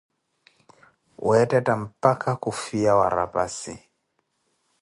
Weethetha 1.27 1.73
mpakah 1.83 2.35
khu 2.41 2.49
fiya 2.61 2.93
wa 2.99 3.07
rapassi 3.15 3.73